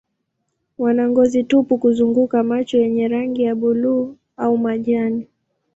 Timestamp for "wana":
0.77-1.09